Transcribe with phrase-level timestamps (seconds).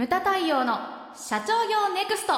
[0.00, 0.78] ムタ太陽の
[1.14, 2.32] 社長業ネクスト。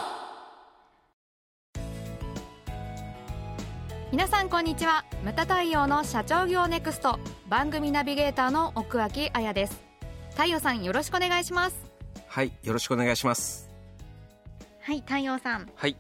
[4.10, 5.04] 皆さんこんにちは。
[5.22, 7.20] ムタ太陽の社長業ネクスト。
[7.48, 9.80] 番組ナビゲーターの奥脇彩です。
[10.30, 11.76] 太陽さんよろしくお願いします。
[12.26, 13.70] はいよろしくお願いします。
[14.80, 15.70] はい太陽さん。
[15.76, 15.94] はい。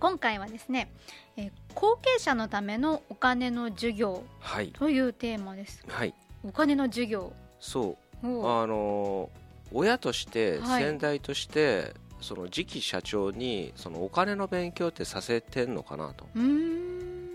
[0.00, 0.90] 今回はですね、
[1.36, 4.68] えー後継者のためのお金の授業はい。
[4.68, 5.84] というテーマです。
[5.86, 6.14] はい。
[6.42, 7.34] お金の授業。
[7.60, 8.26] そう。
[8.26, 9.43] おあのー
[9.74, 10.84] 親としてはい。
[10.84, 16.26] 先代として、その次期社長にそのお金の勉強ってさせてんのかなと。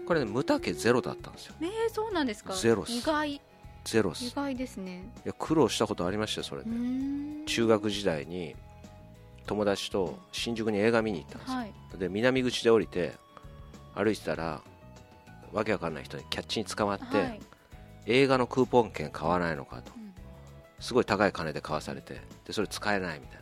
[0.08, 1.56] これね無駄家ゼロだったんですよ。
[1.62, 2.56] えー、そうなんですか。
[2.56, 3.42] ゼロ意外。
[3.84, 5.12] ゼロ意外ですね。
[5.26, 6.72] や苦労したことありましたよそれうで、
[7.46, 8.56] 中学時代に
[9.46, 11.74] 友達と新宿に映画見に行ったんですよ、はい。
[11.98, 13.14] で南口で降りて
[13.96, 14.62] 歩いてたら
[15.52, 17.40] わけわかんない人にキャッチに捕まって、はい。
[18.06, 19.92] 映画のクーポン券買わないのかと。
[19.94, 19.99] うん
[20.80, 23.40] すごい高い金で買わされてでそれ使えないみたいな。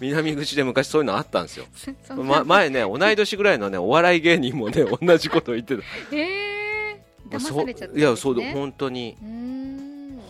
[0.00, 1.66] 南口で昔そういうのあったんですよ、
[2.16, 5.82] ま、前ね同い年ぐらいのねお笑い芸人もね 同じこと言ってた。
[6.10, 9.16] えー、騙されちゃったいやそうだ本当に。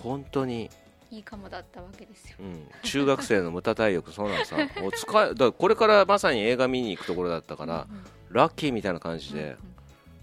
[0.02, 0.68] 本当に、
[1.12, 2.36] いいかもだったわけですよ。
[2.40, 7.86] うん、中学生の無駄体力そうなのさもう使え だこれからまさに映画見に行くところだったから、
[8.30, 9.56] ラッキーみたいな感じで,、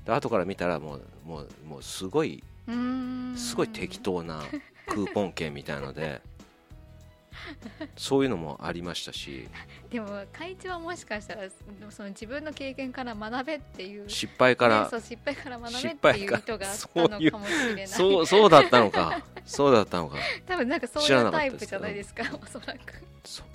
[0.06, 2.44] で後から見たらもうもうもうすごい
[3.36, 4.44] すごい適当な
[4.90, 6.22] クーポン券みたいので
[7.96, 9.48] そういうのもありましたし。
[9.90, 11.44] でも会長はもしかしたら
[11.90, 19.24] その自分の経験から学べっていう失敗から、ねそう失敗から学べ失っていう意図があったのかもしれないそうそうだったのか。
[19.46, 20.18] そうだったのか。
[20.46, 22.80] 多分なんかそういうタイプじゃないですかおそらく。
[23.24, 23.46] そう。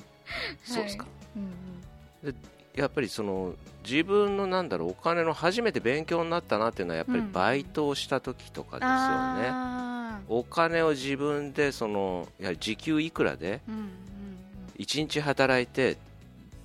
[0.64, 2.36] そうですか、うんうん。
[2.74, 3.54] やっぱりその
[3.88, 7.32] 自分のなんだろうお金の初めて勉強になったなっていうのはやっぱりうん。
[7.32, 9.93] バイトをした時とかですよね、あー
[10.28, 13.60] お金を自分でそのやはり時給いくらで？
[13.68, 13.88] うんうん
[14.76, 15.96] 1日働いて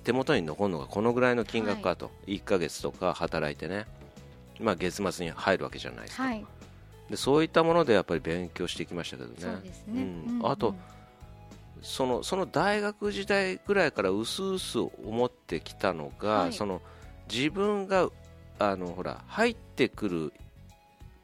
[0.02, 3.86] 手元に残るのがこのぐらいの金額かと、1ヶ月とか働いてね、
[4.58, 6.44] まあ、月末に入るわけじゃないですか、はい。
[7.08, 10.40] でそういったものでやっぱり勉強してきましたけどね、うん。
[10.42, 10.74] あと
[11.82, 16.52] そのその大学時代ぐらいからうすうす思ってきたのが、はい。
[16.52, 16.82] その
[17.32, 18.10] 自分が
[18.58, 20.32] あのほら入ってくる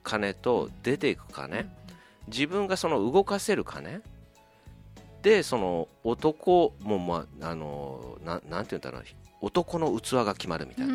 [0.04, 1.68] 金と出ていく金、
[2.28, 4.02] 自分がその動かせる金？
[5.22, 9.04] でその男も、まあ、あのななんていうんだろう
[9.40, 10.94] 男の器が決まるみたいな、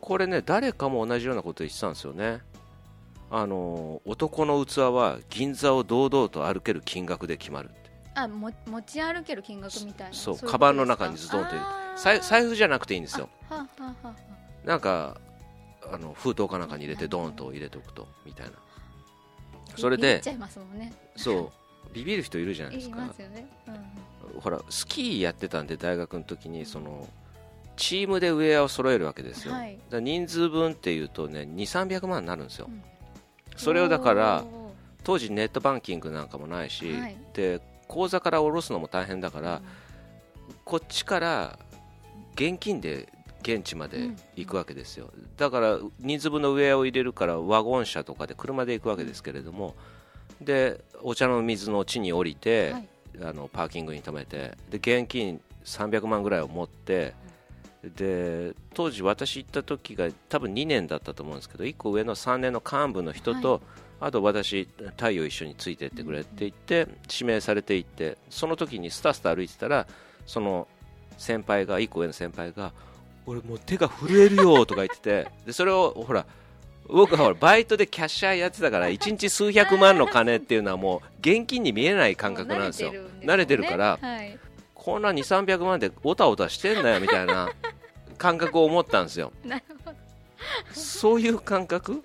[0.00, 2.40] これね誰かも同じようなこと言ってたんですよね。
[3.30, 7.70] あの男の器は銀座を堂々と歩ける金額で決まる
[8.14, 10.14] あも持ち歩ける金額みたいな？
[10.14, 11.50] そうカバンの中にズドンと
[11.96, 13.28] 財財布じゃなくていいんですよ。
[13.50, 14.66] あはあはあはあ。
[14.66, 15.20] なんか
[15.92, 18.52] あの封筒かなんかに入れてドーンと入れておくとみたいな
[19.76, 20.22] それで
[21.16, 22.98] そうビビる人いるじゃないでいすか
[24.40, 27.08] ほらスキーやってたんで大学の時にその
[27.76, 29.78] チームでウェアを揃えるわけですよ、はい。
[29.90, 32.82] 人数分っていうとね2300万になるんですよ、うん。
[33.56, 37.16] それをだからお当時ネットバンキングなんかもないし、はい。
[37.32, 39.60] で口座から下ろすのも大変だかーら、
[40.64, 41.58] こっちから
[42.34, 43.08] 現金で
[43.44, 49.74] 現地まで行くわけですよ、だから人数分のウェアを入れるからワゴン車とかで車で行くわけですけれども、
[50.40, 52.88] でお茶の水の地に降りて、はい。
[53.22, 57.14] あのパーキングに止めてで現金300万ぐらいを持って
[57.96, 63.60] で当時私行った時が多分2年だったと思うんですけど1個上の3年の幹部の人と、はい。
[64.00, 69.86] あと私太陽一緒についてってくれって言って指名されていってその時にスタスタ歩いてたら
[70.26, 70.66] その
[71.16, 72.72] 先輩が1個上の先輩が
[73.26, 76.26] 俺もう手が震えるよとか言っててでそれをほら
[76.86, 82.92] 僕はほらバイトでキャッシャーやってたから1日数百万の金っていうのはもう現金に見えない感覚なんですよ。
[83.22, 84.38] 慣れてるからはい、
[84.74, 87.50] こんな2、300万でおたおたしてんなよみたいな
[88.18, 89.32] 感覚を思ったんですよ。
[89.44, 89.96] なるほど。
[90.72, 92.02] そういう感覚？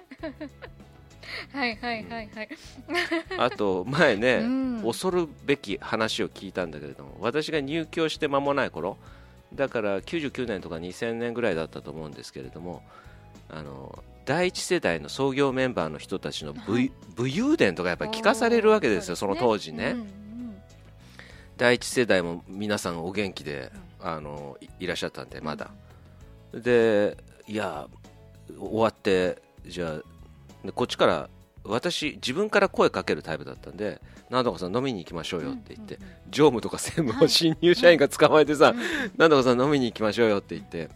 [1.54, 2.50] はいはいはいはい、
[3.38, 4.82] あと前ね、うん。
[4.84, 8.98] 恐るべき話を聞いたんだけれども私が入居して間もない頃
[9.54, 12.84] だから99年とか2000年ぐらいだったと思うんですけれども
[13.50, 16.92] あの第一世代の創業メンバーの人たちの武,、はい。
[17.16, 20.20] 武勇伝とかやっぱり聞かされるわけですよその当時ね、うんうん
[21.60, 23.70] 第一世代も皆さんお元気で、
[24.00, 25.72] あのいいらっしゃったんでまだ、
[26.54, 27.18] で
[27.48, 27.88] いや
[28.58, 31.30] 終わってじゃあでこっちから
[31.64, 38.74] 私自分から声かけるタイプだったんでなんとかさん飲みに行きましょうよって言って、常務とか専務を新入社員が捕まえてさ、
[39.18, 40.90] なんとかさん飲みに行きましょうよって言って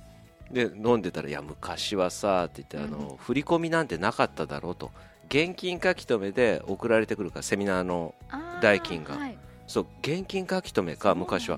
[0.52, 4.92] で飲んでたらいや昔はさって言ってあの、振り込みなんてなかっただろうと。
[5.30, 8.14] 現金書き留めで送られてくるからセミナーの
[8.62, 9.16] 代金が。
[9.16, 9.38] はい。
[9.66, 11.58] そう現金書き留めか昔は。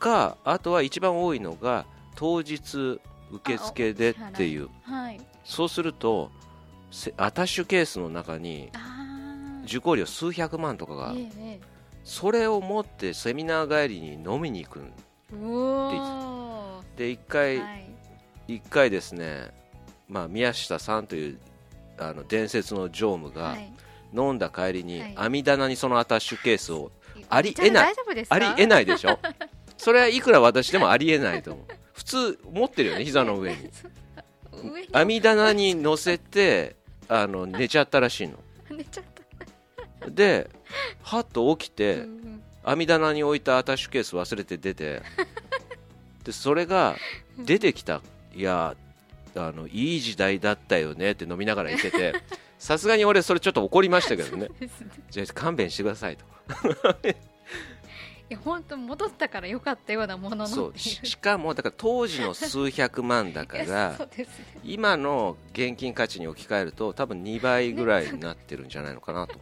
[0.00, 1.86] かあとは一番多いのが
[2.16, 3.00] 当日
[3.30, 4.68] 受付でっていう。
[4.82, 5.20] はい。
[5.44, 6.51] そうするとせ
[7.16, 11.60] アタッシュケースの中にあ受講料数百万とかがあええ
[12.04, 14.92] それを持ってセミナー帰りに飲みに行くん。
[16.96, 17.86] で一回、はい。
[18.48, 19.50] 一回ですね、
[20.08, 21.38] まあ、宮下さんという
[21.98, 23.72] あの伝説の常務がはい。
[24.14, 25.14] 飲んだ帰りにはい。
[25.16, 26.90] 網棚にそのアタッシュケースを
[27.30, 27.94] ありえない。
[28.28, 29.18] ありえないでしょ？
[29.78, 31.64] それはいくら私でもありえないと思う。
[31.94, 33.70] 普通持ってるよね膝の上に。
[34.70, 34.88] 上に。
[34.92, 36.76] 網棚に乗せて
[37.14, 38.38] あの寝ちゃったらしいの。
[38.70, 39.04] 寝ちゃっ
[40.00, 40.10] た。
[40.10, 40.50] で
[41.02, 42.06] はっと起きて、
[42.64, 45.02] 網棚に置いたアタッシュケース忘れて出て
[46.24, 46.96] でそれが
[47.38, 48.00] 出てきた。
[48.34, 48.74] いや
[49.34, 52.14] あのいい時代だったよねって飲みながら言ってて
[52.58, 54.48] さすがに俺それちょっと怒りましたけどね。
[54.58, 54.70] ね。
[55.10, 56.24] じゃあ勘弁してくださいと。
[57.08, 57.14] い
[58.32, 64.26] や本当戻ったから良かったようなもののそうししかもだから当時の数百万だから ね。
[64.64, 69.34] 今の現金価値に置き換えると多分2倍ぐらいになってるんじゃないのかなと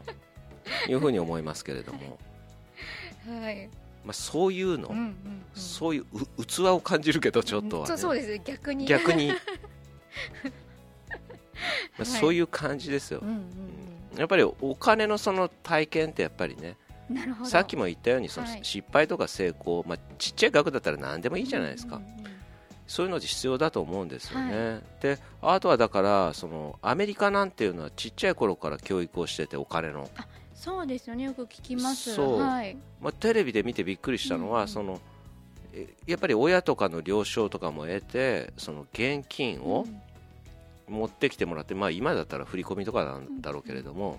[0.88, 2.18] いうふうに思いますけれども、
[3.26, 3.68] はい。
[4.04, 5.42] まあ、そういうの、うんうんうん。
[5.54, 6.06] そういう
[6.38, 7.88] う器を感じるけどちょっとは、ね。
[7.88, 8.38] そうそうです。
[8.44, 8.86] 逆に。
[8.86, 9.38] 逆に、 まあ、
[11.98, 12.06] はい。
[12.06, 13.20] そういう感じですよ。
[13.22, 13.44] うん、うん。
[14.16, 16.76] やっぱりお金のその体験ってやっぱりね
[17.44, 18.60] さっきも言ったようにそのはい。
[18.62, 22.20] 失敗とか成功、まあ、ちっちゃい額だったら何でもいいじゃないですか、うんうんうん
[22.90, 30.10] そういうの必要だと思うんですよね、はであとはだからそのアメリカなんていうのはちっちゃい頃から教育をしててお金の、
[30.54, 31.22] そうですよね。
[31.22, 32.12] よく聞きます。
[32.12, 32.40] そう。
[32.40, 32.76] はい。
[33.00, 35.00] まあ、テレビで見てびっくりしたのは、うんその
[35.72, 40.00] えやっぱり親とかの了承とかも得てその現金をうん。
[40.96, 44.18] 持ってきてもらって、まあ、今だったら振り込みとかなんだろうけれども、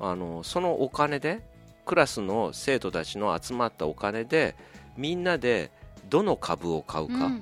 [0.00, 1.42] あのそのお金で
[1.90, 4.54] クラスの生徒たちの集まったお金で
[4.96, 5.72] みんなで
[6.08, 7.32] どの株を買うか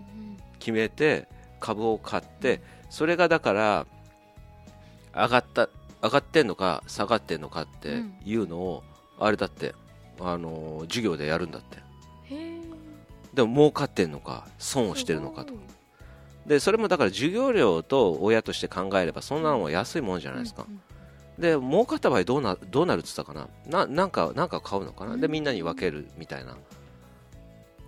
[0.59, 1.29] 決めて
[1.61, 3.87] 株を買ってそれがだから
[5.15, 5.69] 上がった
[6.01, 8.85] 上がってんのか下がってんのかっていうのを、
[9.19, 9.75] あれだって
[10.21, 11.79] あの授業でやるんだって。
[13.35, 15.53] でも儲かってんのか損をしてるのかと。
[16.47, 20.81] でそれもだから授業料と親として考えればそんなのも安いもんじゃないですか、うんうん
[21.39, 23.87] で儲かった場合どうなどうなるって言ったかな？
[23.87, 25.33] ななんかなんか買うのかな、でうん。
[25.33, 26.57] みんなに分けるみたいな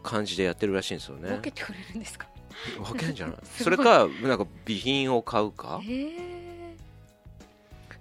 [0.02, 1.28] 感じでやってるらしいんですよね。
[1.30, 2.28] 分けてくれるんですか？
[2.84, 3.36] 分けんじゃない？
[3.44, 5.80] それかなんか備品を買うか？
[5.82, 6.76] へえ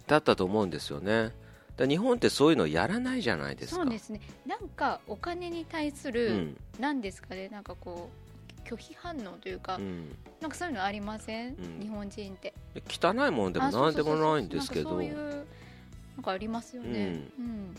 [0.07, 1.31] だったと思うんですよね。
[1.77, 3.83] だ日本ってそういうのやらないじゃないですか。
[3.83, 4.19] そうですね。
[4.45, 6.57] なんかお金に対すうるん。
[6.79, 7.47] なんですかね？
[7.49, 8.28] なんかこう
[8.69, 11.55] 拒否反応というかうん、なんかそういうのありません？
[11.55, 11.79] うん。
[11.81, 12.53] 日本人って。
[12.75, 14.15] で汚いもんでも何でそうそうそう。
[14.17, 14.97] もないんですけど。
[15.01, 17.23] なんかありますよね。
[17.39, 17.75] うん。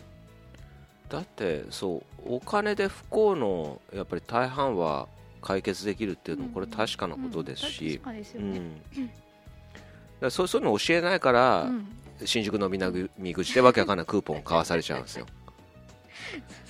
[1.08, 5.08] だってそうお金で不幸のやっぱり大半は
[5.42, 7.70] 解決できるっていうのもこれ確かなことですうん。
[7.70, 8.58] し確、かですよね。
[8.58, 9.10] うん、だか
[10.20, 11.86] らそうそういうの教えないから、うん。
[12.22, 15.24] 新宿の南口でわけわかんないクーポンを買わされちゃうんですよ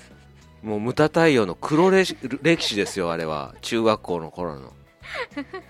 [0.62, 3.54] もうムタ太陽の黒歴歴史ですよあれは。
[3.62, 4.72] 中学校の頃の。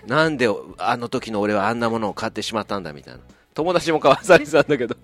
[0.05, 0.47] なんで
[0.77, 3.19] あの時の俺はあんなものを買ってしまったんだみたいな。
[3.53, 4.95] 友達も買わされてたんだけど、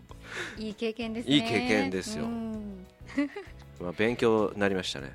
[0.57, 1.35] いい経験ですね。
[1.35, 2.25] いい経験ですよ。
[2.25, 2.85] うん。
[3.81, 5.13] まあ、勉強になりましたね。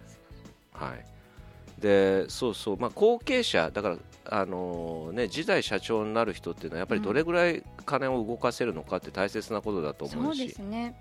[0.73, 1.05] はい。
[1.81, 10.55] でそうそう、まあ、後継者だからあのね、次代社長になる人っていうのはやっぱりどれぐらい金を動かせるのかって大切なことだと思そうし、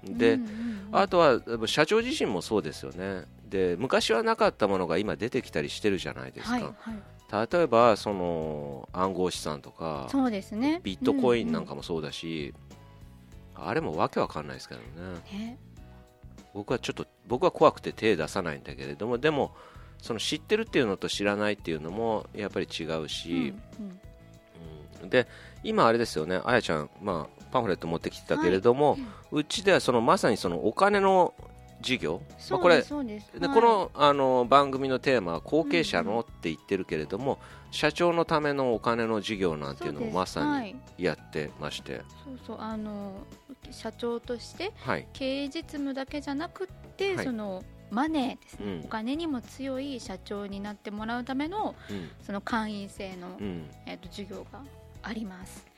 [0.03, 0.49] でうんうん
[0.91, 0.99] うん。
[0.99, 7.49] あとは社長自身もそうですよねで昔はなかったものが今出てきたりしてるじゃないですか、はいはい。
[7.51, 10.79] 例えばその暗号資産とかそうですね。
[10.83, 12.53] ビットコインなんかももそうだし、
[13.53, 14.87] あれもわけわかんないですけどね。
[15.31, 15.59] ね
[16.53, 19.53] 僕はちょっと僕は怖くて手出さないんだけれどもでも
[20.01, 23.99] その知ってるっていうのと知らないっていうのもやっぱり違ううんし、うん。
[25.03, 25.09] うん。
[25.09, 25.27] で
[25.63, 26.39] 今あれですよね。
[26.45, 28.97] あやちゃん、まあ、パンフレット持ってきてたけれども、
[29.31, 31.33] うちではそのまさにそのお金の
[31.81, 37.39] 事業、まあ、これではいでこのあの番組のテーマは後継者のって言ってるけれども、
[37.71, 42.57] 社長のためのお金の事業なんていうのをまさにはいやってまして、そうそう。
[42.59, 43.13] あの
[43.71, 45.07] 社長としてはい。
[45.13, 47.25] 経営実務だけじゃなくって、はい。
[47.25, 48.85] そのマネーですね、うん。
[48.85, 52.09] お金にも強い社長になってもらうためのうん。
[52.25, 53.69] その会員制の、うん。
[53.85, 54.61] えー、と授業が
[55.01, 55.70] あります。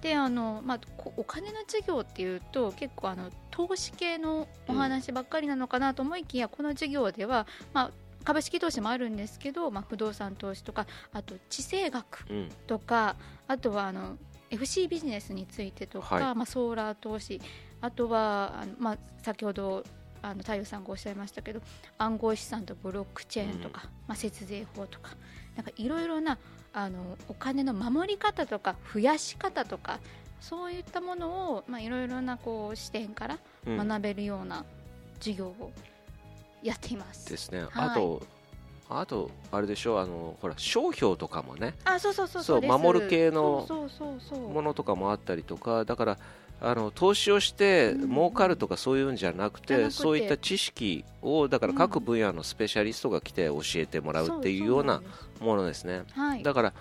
[0.00, 7.90] であの、まあ、こお金の授業っていうと結構あの投資系のお話ばっかりなのかなと思いきや、この授業では、まあ、
[8.24, 12.48] 株式投資もあるんですけど、まあ、不動産投資とかあと地政学うん。
[12.66, 14.16] とかあとはあの
[14.50, 16.34] FC ビジネスについてとか、はい。
[16.34, 17.40] まあ、ソーラー投資
[17.80, 19.84] あとはあの、まあ、先ほど
[20.22, 21.60] あの太陽さんがおっしゃいましたけど
[21.98, 25.10] 暗号資産とブロックチェーンとか、まあ、節税法とか
[25.56, 26.38] なんかいろいろな
[26.72, 29.98] あのお金の守り方とか増やし方とか
[30.40, 33.88] そういったものを、まあ、いろいろなこう視点からうん。
[33.88, 34.64] 学べるような
[35.18, 35.72] 授業を
[36.62, 37.28] やっています。
[37.28, 37.70] ですね、はい。
[37.72, 38.22] あと
[38.90, 41.74] あとあれでしょあのほら商標とかもね。
[41.84, 44.48] あそうそうそうそう守る系のそうそうそうそう。
[44.48, 46.18] ものとかもあったりとかだから
[46.60, 49.94] あの投資をしてうん儲かるとかそういうんじゃなくて,、じゃなくて。
[50.02, 55.02] そういった知識をだから各分野のスペシャリストが来て教えてもらうっていうような
[55.40, 56.04] ものですね。
[56.12, 56.72] はいだから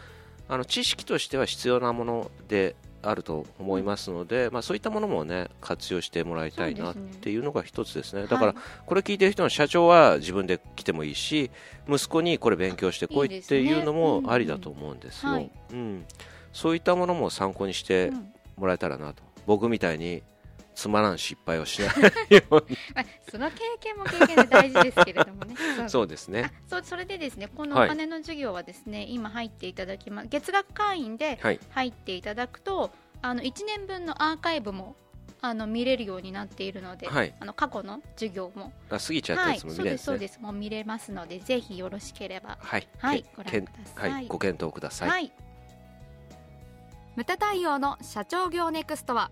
[0.50, 2.78] あの知識としては必要なもので
[3.10, 8.24] あると思いますので、まあ、そういったものもね活用してもらいたいなっていうのが一つですね。
[8.24, 11.52] だからはいこれ聞いてる人の社長は自分で来てもいいし
[11.88, 15.52] 息子にこれ勉強してこいっていうのうんもありだと思うんですよ、はい。
[15.72, 16.06] うん、
[16.54, 18.34] そういったものも参考にしてうん。
[18.58, 19.24] もらえたらなと。
[19.46, 20.24] 僕みたいに
[20.78, 21.90] つまらん失敗をしない
[22.30, 22.78] ように。
[22.94, 25.56] まあ、その経験も経験で大事ですけれどもね。
[25.76, 25.90] そう。
[25.90, 26.52] そうですね。
[26.54, 31.60] あそうそれでですねこのはいお金の授業はですね、今入っていただきます月額会員ではい。
[31.72, 32.92] 入っていただくと
[33.24, 34.96] あの1年分のアーカイブも
[35.42, 37.34] あの見れるようになっているので、はい。
[37.40, 38.72] あの過去の授業も。
[38.92, 40.40] あ過ぎちゃったはいやつも見そうですそうです。
[40.40, 42.56] もう見れますのでぜひよろしければ。
[42.62, 42.88] はい。
[43.00, 45.32] はいけご覧くださはいいご検討ください、はい。
[47.16, 49.32] 無駄対応の社長業ネクストは